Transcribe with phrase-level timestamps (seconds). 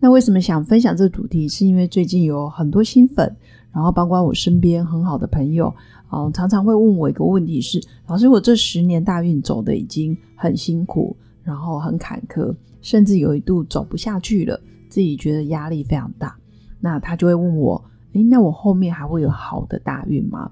[0.00, 1.48] 那为什么想分享这个主题？
[1.48, 3.36] 是因为最近有很多新粉，
[3.72, 5.74] 然后包括我身边很好的朋友，
[6.12, 16.36] 嗯，常常会问我一个问题：是老师，我这十年大运走的已经很辛苦，然后很坎坷，甚至有一度走不下去了，自己觉得压力非常大。
[16.80, 20.50] 那他就会问我：诶，那我后面还会有好的大运吗？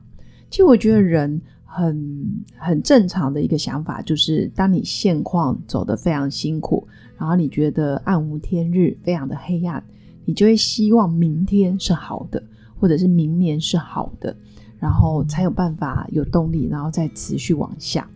[0.51, 1.41] 其实我觉得人
[1.77, 6.89] 很很正常的一个想法，就是当你现况走得非常辛苦。
[7.19, 9.85] 然后你觉得暗无天日，非常的黑暗，
[10.25, 12.43] 你就会希望明天是好的，
[12.81, 14.35] 或者是明年是好的，
[14.79, 18.09] 然后才有办法有动力，然后再持续往下。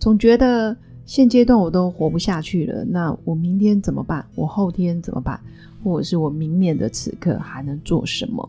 [0.00, 4.26] 总觉得现阶段我都活不下去了，那我明天怎么办？
[4.34, 5.40] 我后天怎么办？
[5.84, 8.48] 或者是我明年的此刻还能做什么？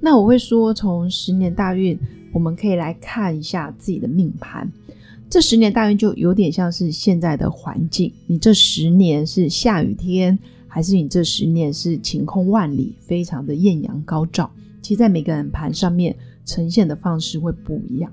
[0.00, 1.96] 那我会说，从十年大运，
[2.32, 4.70] 我们可以来看一下自己的命盘。
[5.30, 14.50] 这十年大运就有点像是现在的环境，你这十年是下雨天，还是你这十年是晴空万里，非常的艳阳高照？
[14.82, 18.12] 其实，在每个人盘上面呈现的方式会不一样。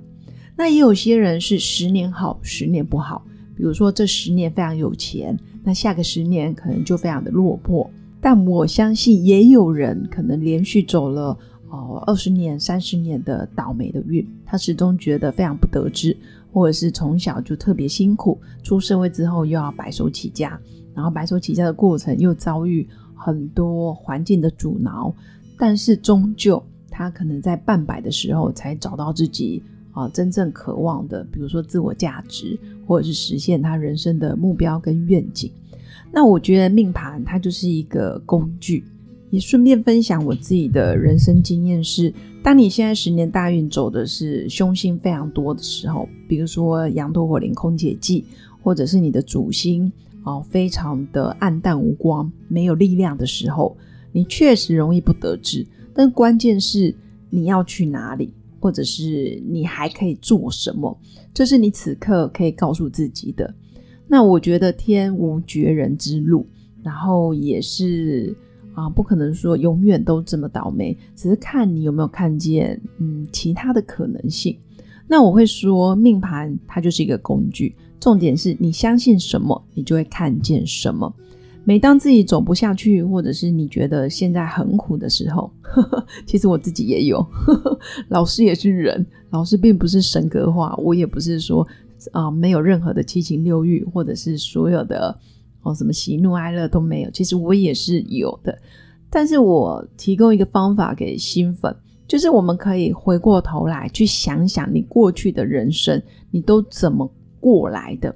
[0.55, 3.25] 那也有些人是十年好，十年不好。
[3.57, 7.89] 比如说，这十年非常有钱，那下个十年可能就非常的落魄。
[8.21, 11.37] 但我相信，也有人可能连续走了
[11.69, 16.15] 哦二十年、三十年的倒霉的运，他始终觉得非常不得志。
[16.51, 20.59] 或者是从小就特别辛苦，出社会之后又要白手起家，
[20.95, 25.13] 然后白手起家的过程又遭遇很多环境的阻挠，
[25.59, 29.61] 但是终究他可能在半百的时候才找到自己
[29.91, 35.51] 啊真正渴望的，比如说自我价值，或者是实现他人生的目标跟愿景。
[36.11, 38.83] 那我觉得命盘它就是一个工具。
[39.31, 48.25] 也顺便分享我自己的人生经验是：当你现在十年大运走的是凶星非常多的时候，比如说羊驼火灵空姐忌，
[48.63, 49.91] 或者是你的主星
[50.23, 53.77] 哦非常的暗淡无光、没有力量的时候，
[54.11, 55.65] 你确实容易不得志。
[55.93, 56.95] 但关键是
[57.29, 60.97] 你要去哪里，或者是你还可以做什么，
[61.33, 63.53] 这是你此刻可以告诉自己的。
[64.07, 66.47] 那我觉得天无绝人之路，
[66.81, 68.35] 然后也是。
[68.79, 74.57] 啊，不可能说永远都这么倒霉，只是看你有没有看见，嗯，其他的可能性。
[75.05, 81.13] 那我会说，命盘它就是一个工具，重点是你相信什么，你就会看见什么。
[81.65, 85.51] 每当自己走不下去，或者是你觉得现在很苦的时候，
[86.25, 87.25] 其实我自己也有，
[88.07, 91.67] 老师也是人，老师并不是神格化，我也不是说
[92.13, 95.19] 啊没有任何的七情六欲，或者是所有的。
[95.61, 98.57] 哦，什么喜怒哀乐都没有，其实我也是有的。
[99.09, 101.75] 但是我提供一个方法给新粉，
[102.07, 108.15] 就是我们可以回过头来去想想你过去的人生，你都怎么过来的。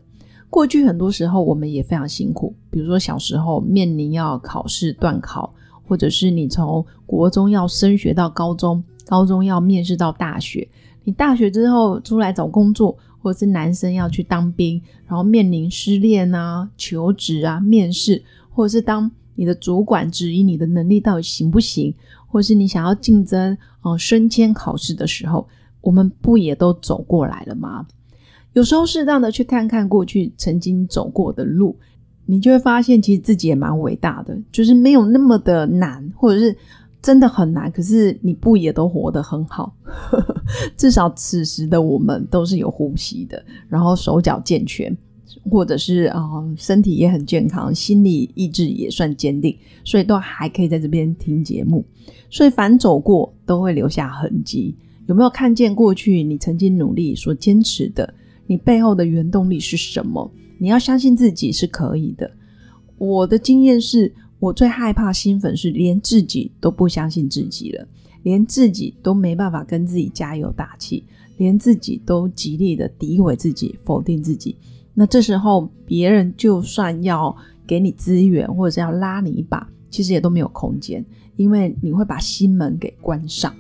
[0.50, 5.52] 过去很多时候我们也非常辛苦，比如说小时候面临要考试断考，
[5.88, 10.68] 或者是你从国中要升学到高中，高中要面试到大学，
[11.04, 12.96] 你大学之后出来找工作。
[13.24, 21.92] 或者是男生要去当兵，然后面临失恋啊、求职啊、面试，或者是当你的主管质疑你的能力到底行不行，
[22.28, 25.48] 或者是你想要竞争哦升迁考试的时候，
[25.80, 27.88] 我们不也都走过来了吗？
[28.52, 31.76] 有时候适当的去看看过去曾经走过的路，
[32.26, 36.56] 你就会发现其实自己也蛮伟大的，就是没有那么的难，或者是。
[37.02, 39.76] 真的很难，可是你不也都活得很好？
[40.76, 44.96] 至少此时的我们都是有呼吸的，然后手脚健全，
[45.50, 46.22] 或者是啊
[46.58, 51.86] 身体也很健康，心理意志也算坚定，所以都还可以在这边听节目。
[52.30, 54.76] 所以凡走过都会留下痕迹。
[55.08, 58.14] 有没有看见过去你曾经努力所坚持的？
[58.48, 60.32] 你背后的原动力是什么？
[60.58, 62.30] 你要相信自己是可以的。
[62.98, 64.14] 我的经验是。
[64.40, 67.88] 我最害怕新粉是连自己都不相信自己了，
[68.24, 71.04] 连自己都没办法跟自己加油打气，
[71.38, 74.56] 连自己都极力的诋毁自己、否定自己。
[74.94, 77.36] 那这时候别人就算要
[77.68, 81.06] 给你资源，或者是要拉你一把，其实也都没有空间，
[81.36, 83.54] 因为你会把心门给关上。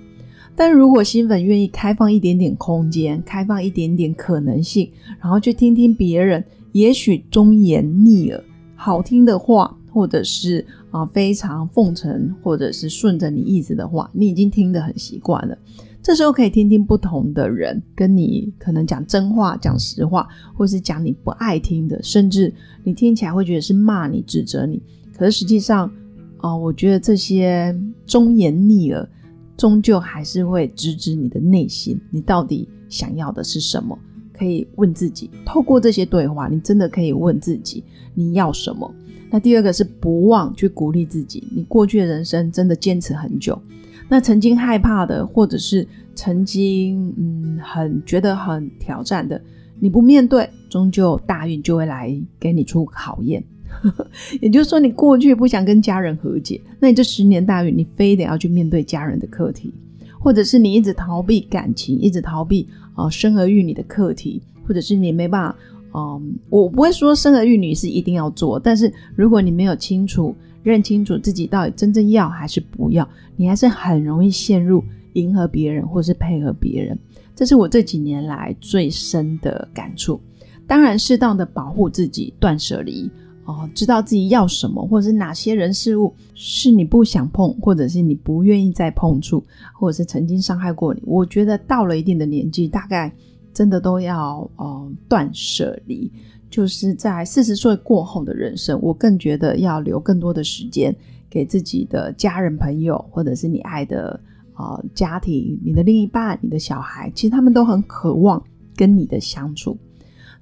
[0.55, 6.43] 但如果新粉愿意开放一点点空间，开放一点点可能性，然后去听听别人，
[6.73, 8.43] 也许忠言逆耳，
[8.75, 9.77] 好听的话。
[9.93, 15.55] 或者是啊非常奉承，或者是顺着你意思的话，你已经听得很习惯了。
[16.01, 22.53] 这时候可以听听不同的人跟你可能讲真话、讲实话，或是讲你不爱听的，甚至
[22.83, 24.81] 你听起来会觉得是骂你、指责你。
[25.15, 25.89] 可是实际上，
[26.39, 27.73] 啊，我觉得这些
[28.05, 29.07] 忠言逆耳，
[29.55, 33.97] 终究还是会直指你的内心，你到底想要的是什么？
[34.33, 35.29] 可以问自己。
[35.45, 37.81] 透过这些对话，你真的可以问自己
[38.13, 38.93] 你要什么。
[39.33, 43.59] 那第二个是不忘去鼓励自己，你过去的人生真的坚持很久。
[44.07, 49.41] 那曾经害怕的，或者是曾经嗯很觉得很挑战的，
[49.79, 53.43] 你不面对，终究大运就会来给你出考验。
[54.39, 59.73] 也就是说，你过去不想跟家人和解，那你这十年大运，你非得要去面对家人的课题，
[60.19, 65.57] 或者是你一直逃避感情，一直逃避啊生儿育女的课题，或者是你没办法，
[65.93, 70.35] 嗯，我不会说生儿育女是一定要做，但是如果你没有清楚。
[70.63, 73.05] 认清楚自己到底真正要还是不要，
[73.35, 74.81] 你还是很容易陷入
[75.11, 76.97] 迎合别人或是配合别人。
[77.35, 80.17] 这是我这几年来最深的感触。
[80.65, 83.11] 当然，适当的保护自己，断舍离
[83.43, 89.43] 哦，知道自己要什么，或者是哪些人事物是你不想碰，或者是你不愿意再碰触，
[89.77, 91.01] 或者是曾经伤害过你。
[91.05, 93.13] 我觉得到了一定的年纪，大概
[93.53, 96.11] 真的都要呃断舍离。
[96.49, 100.95] 就是在四十岁过后的人生，我更觉得要留更多的时间
[101.27, 104.19] 给自己的家人、朋友，或者是你爱的
[104.55, 108.39] 呃家庭，你的另一半、你的小孩，其实他们都很渴望
[108.75, 109.75] 跟你的相处。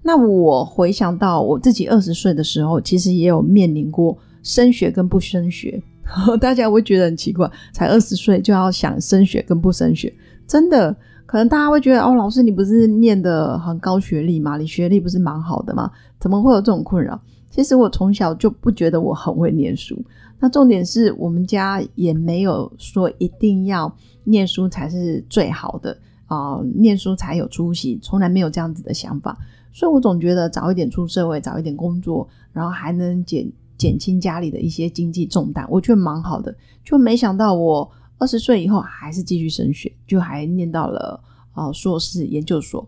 [0.04, 5.81] 那我回想到我自己二十岁的时候，其实也有面临过升学跟不升学，
[6.42, 10.14] 大家会觉得很奇怪，才二十岁就要想升学跟不升学，
[10.51, 10.94] 真的。
[11.25, 14.57] 可能大家会觉得哦，老师你不是念的很高学历吗？
[14.57, 15.89] 你学历不是蛮好的吗？
[16.19, 17.18] 怎么会有这种困扰？
[17.50, 19.98] 其实我从小就不觉得我很会念书。
[20.42, 23.95] 那重点是我们家也没有说一定要
[24.25, 29.38] 念书才是最好的啊，念书才有出息，从来没有这样子的想法。
[29.71, 36.54] 所以我总觉得早一点出社会，早一点工作，然后还能减减轻家里的一些经济重担，我觉得蛮好的。
[36.83, 37.89] 就没想到我。
[38.21, 41.19] 二十岁以后还是继续升学，就还念到了
[41.53, 42.88] 啊硕士研究所。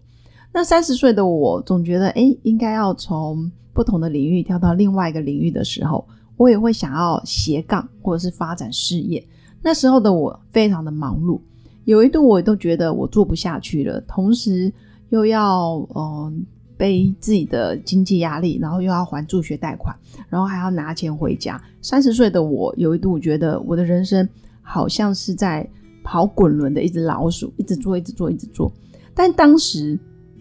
[0.54, 6.08] 那三十岁的我总觉得，哎，应该要从不同的领域跳到另外一个领域的时候，
[6.38, 9.26] 我也会想要斜杠或者是发展事业。
[9.64, 11.42] 那时候的我非常的忙碌，
[11.86, 14.72] 有一度我都觉得我做不下去了，同时
[15.10, 16.46] 又要嗯
[16.78, 19.96] 背自己的经济压力，然后又要还助学贷款，
[20.30, 21.60] 然后还要拿钱回家。
[21.82, 24.30] 三十岁的我有一度觉得我的人生。
[24.64, 25.70] 好像是在
[26.04, 28.74] 跑滚轮的一只老鼠，一直做，一直做，一直做。
[29.14, 30.00] 但当时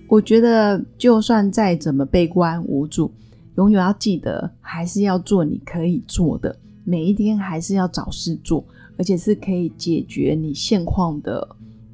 [0.09, 3.13] 我觉得，就算再怎么悲观无助，
[3.57, 6.57] 永远要记得，还是要做你可以做的。
[6.85, 8.65] 每一天还是要找事做，
[8.99, 11.49] 而且是可以解决你现况的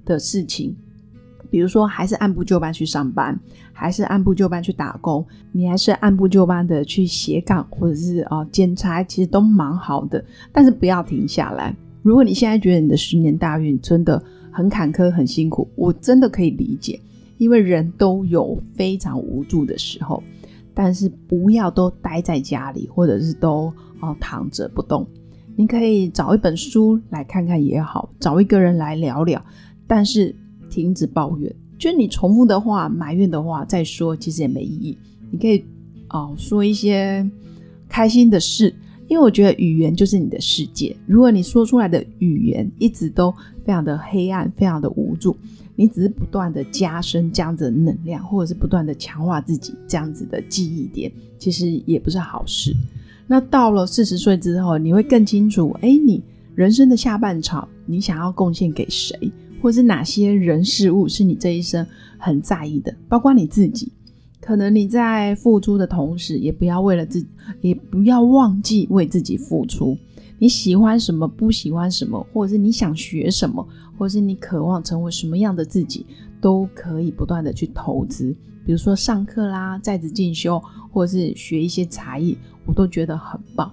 [0.04, 0.74] 的事情。
[1.50, 3.38] 比如说，还是按部就班去上班，
[3.72, 10.24] 还是按部就班去打工，你还是按部就班的去写稿，或者是啊兼差，其实都蛮好的。
[10.52, 11.74] 但是不要停下来。
[12.02, 17.00] 如果你现在觉得你的十年大运真的很坎坷、很辛苦，我真的可以理解，
[17.36, 20.22] 因为人都有非常无助的时候。
[20.72, 25.04] 但是不要都待在家里，或者是都哦躺着不动。
[25.56, 29.44] 你可以找一本书来看看也好，找一个人来聊聊。
[29.88, 30.32] 但是
[30.70, 34.96] 停止抱怨，就你重复的话、埋怨的话再说，其实也没意义。
[35.32, 35.64] 你可以
[36.10, 37.28] 哦说一些
[37.88, 38.72] 开心的事。
[39.08, 40.94] 因为我觉得语言就是你的世界。
[41.06, 43.34] 如果你说出来的语言一直都
[43.64, 45.36] 非常的黑暗、非常的无助，
[45.74, 52.74] 你只是不断的加深这样子的能量，或者是不断的强化自己这样子的记忆点，其实也不是好事。
[53.26, 56.22] 那到了四十岁之后，你会更清楚，哎，你
[56.54, 59.16] 人生的下半场，你想要贡献给谁，
[59.62, 61.86] 或者是哪些人事物是你这一生
[62.18, 63.92] 很在意的，包括你自己。
[64.40, 67.28] 可能你在付出的同时，也不要为了自己，
[67.60, 69.96] 也不要忘记为自己付出。
[70.38, 73.66] 你喜欢什么，不喜欢什么，或者是你想学什么，
[73.98, 76.06] 或者是你渴望成为什么样的自己，
[76.40, 78.34] 都可以不断的去投资。
[78.64, 83.72] 比如说上课啦，在职进修，或者是学一些才艺，我都觉得很棒。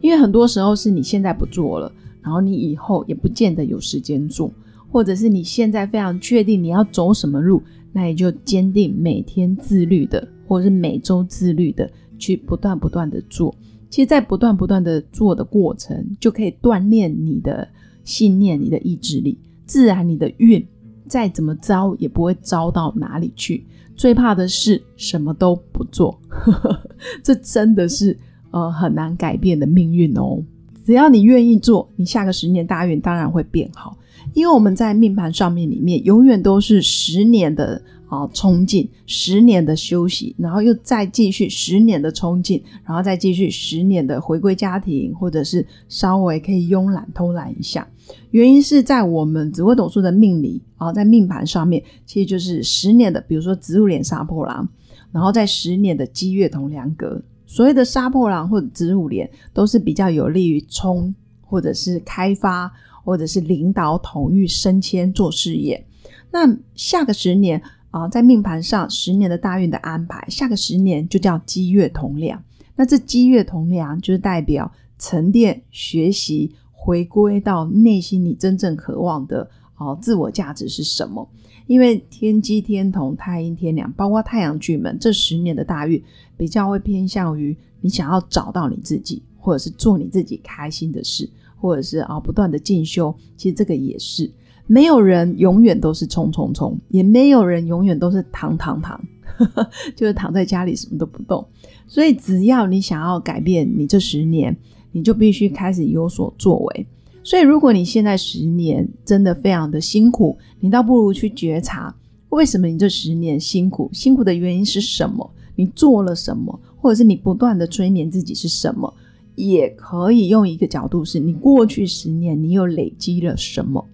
[0.00, 1.90] 因为很多时候是你现在不做了，
[2.22, 4.52] 然后你以后也不见得有时间做，
[4.92, 7.60] 或者是你现在非常确定你要走什么路。
[7.94, 13.54] 那也就坚定每天自律的，或者是每周自律的，去不断不断的做。
[13.88, 17.68] 其实，在不断不断的做的过程，就可以锻炼你的
[18.02, 20.66] 信念、你的意志力，自然你的运
[21.06, 23.64] 再怎么糟也不会糟到哪里去。
[23.94, 26.20] 最怕的是什么都不做，
[27.22, 28.18] 这真的是
[28.50, 30.42] 呃很难改变的命运哦。
[30.84, 33.96] 只要你愿意做，你下个十年大运当然会变好。
[34.34, 47.88] 因为我们在命盘上面里面，永远都是十年的啊冲劲，十年的休息，然后又再继续十年的冲劲，然后再继续十年的回归家庭，或者是稍微可以慵懒偷懒一下。
[48.32, 54.68] 原因是在我们紫微斗数的命理啊，在命盘上面，其实就是十年的，比如说子午连杀破狼，
[55.12, 57.22] 然后在十年的积月同梁格。
[57.46, 62.72] 所谓的杀破狼或者子午连，都是比较有利于冲或者是开发。
[63.04, 65.86] 或者是领导统御升迁做事业，
[66.32, 72.42] 那下个十年啊，在命盘上十年的大运的安排，下个十年就叫积月同梁。
[72.74, 81.28] 那这积月同梁就是代表沉淀、学习、回归到内心你真正渴望的哦自我价值是什么？
[81.66, 86.02] 因为天机天同、太阴天梁，包括太阳巨门，这十年的大运
[86.36, 91.30] 比较会偏向于你想要找到你自己，或者是做你自己开心的事。
[91.64, 94.30] 或者是啊，不断的进修，其实这个也是
[94.66, 99.02] 没有人永远都是冲冲冲，也没有人永远都是躺躺躺，
[99.96, 101.42] 就是躺在家里什么都不动。
[101.86, 104.54] 所以只要你想要改变你这十年，
[104.92, 106.86] 你就必须开始有所作为。
[107.22, 111.94] 所以如果你现在十年真的非常的辛苦，你倒不如去觉察
[112.28, 115.30] 为什么你这十年辛苦，辛苦的原因是什么？
[115.56, 116.60] 你做了什么？
[116.76, 118.92] 或者是你不断的催眠自己是什么？
[119.34, 123.84] 也可以用一个角度，是你过去十年你又累积了什么？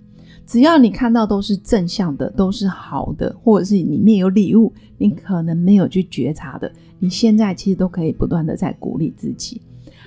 [0.47, 9.62] 只要你看到都是正向的，都是好的，或者是里面有礼物，你可能没有去觉察的，你现在其实都可以不断的在鼓励自己。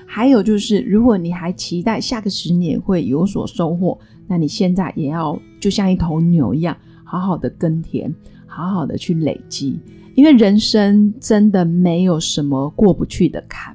[0.06, 3.98] 还有就是，如果你还期待下个十年会有所收获，
[4.28, 6.75] 那你现在也要就像一头牛一样，
[7.06, 8.13] 好好的耕田，
[8.46, 9.80] 好好的去累积，
[10.13, 13.73] 因为人生真的没有什么过不去的坎。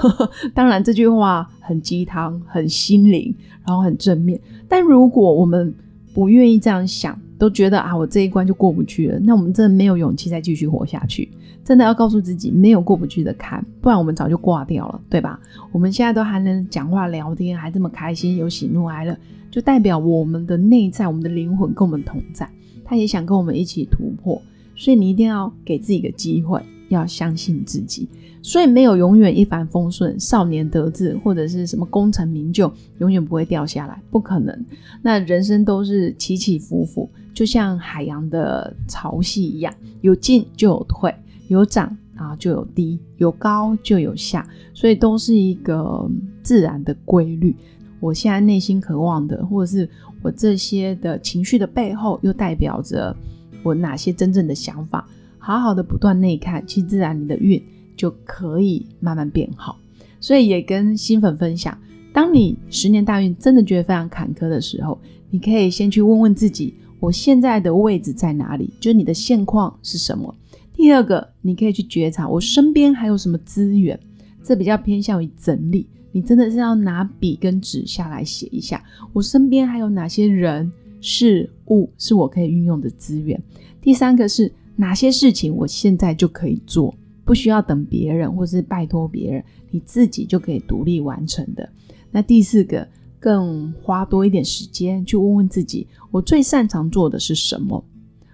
[0.54, 3.34] 当然，这句话很鸡汤、很心灵，
[3.66, 4.40] 然后很正面。
[4.68, 5.74] 但如果我们
[6.14, 11.28] 不愿意这样想，都觉得啊，我这一关就过不去了，那我们真的没有勇气再继续活下去。
[11.64, 15.38] 真的要告诉自己，没有过不去的坎，不然我们早就挂掉了，对吧？
[15.70, 19.16] 我们现在都还能讲话聊天，还这么开心，有喜怒哀乐，
[19.48, 22.48] 就代表我们的内在、我们的灵魂跟我们同在，
[22.84, 24.42] 他也想跟我们一起突破。
[24.74, 26.60] 所以你一定要给自己一个机会，
[26.94, 28.08] 要相信自己。
[28.44, 34.66] 所以没有永远一帆风顺，少年得志或者是什么功成名就，永远不会掉下来，不可能。
[35.00, 41.14] 那人生都是起起伏伏，就像海洋的潮汐一样，有进就有退，
[41.46, 44.44] 有涨啊就有低，有高就有下，
[44.74, 46.10] 所以都是一个
[46.42, 47.54] 自然的规律。
[48.00, 49.88] 我现在内心渴望的，或者是
[50.20, 53.14] 我这些的情绪的背后，又代表着
[53.62, 55.08] 我哪些真正的想法？
[55.42, 57.62] 好好的不断内看，其实自然你的运。
[57.94, 59.78] 就可以慢慢变好，
[60.18, 61.76] 所以也跟新粉分享，
[62.12, 64.98] 当你十年大运真的觉得非常坎坷的时候，
[65.30, 68.72] 你可以先去问问自己，我现在的位置在哪里？
[68.80, 70.34] 就是你的现况是什么？
[70.74, 73.96] 第二个，你可以去觉察我身边还有什么资源，
[74.42, 75.86] 这比较偏向于整理。
[76.12, 78.82] 你真的是要拿笔跟纸下来写一下，
[79.12, 80.72] 我身边还有哪些人
[81.02, 83.40] 事物是我可以运用的资源？
[83.82, 86.94] 第三个是哪些事情我现在就可以做？
[87.24, 91.68] 不需要等别人，或是拜托别人，你自己就可以独立完成的。
[92.10, 92.86] 那第四个，
[93.20, 97.82] 更花多一点时间去问问自己，我最擅长做的是什么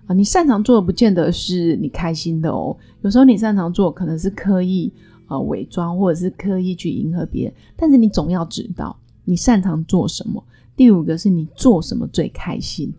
[0.06, 0.14] 啊？
[0.14, 4.90] 你擅长做的不见得是你开心的哦，有时候你擅长做可能是刻意
[5.26, 7.54] 呃伪装，或者是刻意去迎合别人。
[7.76, 10.42] 但是你总要知道你擅长做什么。
[10.74, 12.90] 第五个是你做什么最开心，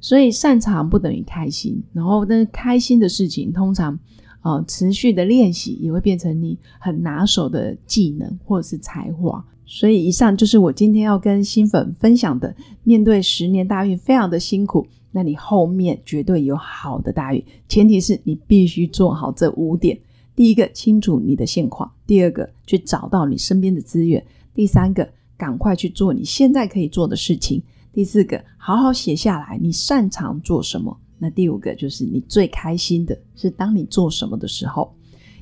[0.00, 3.98] 所以擅长不等于开心，然后但是开心的事情通常。
[4.42, 9.44] 呃，持续的练习也会变成你很拿手的技能或者是才华。
[9.66, 12.54] 所以，以上就是我今天要跟新粉分享的。
[12.84, 17.44] 面对十年大运，非常的辛苦，那你后面绝对有好的大运。
[17.68, 19.98] 前提是你必须做好这五点：
[20.36, 24.22] 第一个，清楚你的现况；第二个，去找到你身边的资源；
[24.54, 27.60] 第三个，赶快去做你现在可以做的事情；
[27.96, 30.94] 第四个，好好写下来你擅长做什么。
[31.18, 34.94] 那第五个就是你最开心的是当你做什么的时候。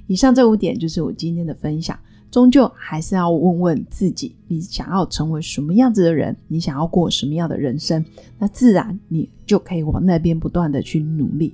[0.07, 1.99] 以上这五点就是我今天的分享。
[2.31, 6.37] 终究还是要问问自己，你想要成为什么样子的人？
[6.47, 8.05] 你想要过什么样的人生？
[8.39, 11.53] 那自然你就可以往那边不断的去努力。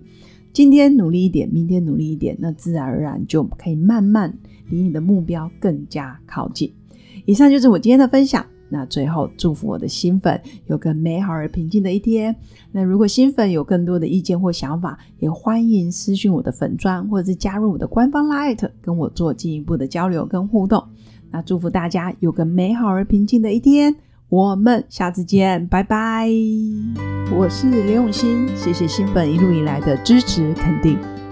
[0.53, 4.37] 今天努力一点，明天努力一点，那自然而然就可以慢慢
[4.69, 6.71] 离你的目标更加靠近。
[7.25, 8.45] 以上就是我今天的分享。
[8.71, 12.35] 那最后祝福我的新粉有个美好而平静的一天。
[12.73, 20.83] 那如果新粉有更多的意见或想法，也欢迎私讯我的粉砖，或者是加入我的官方 Light，跟我做进一步的交流跟互动。
[21.31, 23.97] 那祝福大家有个美好而平静的一天。
[24.29, 26.29] 我们下次见，拜拜。
[27.37, 31.20] 我是刘永新，谢谢新粉一路以来的支持肯定。